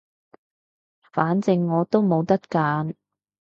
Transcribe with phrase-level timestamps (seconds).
[1.13, 2.95] 反正我都冇得揀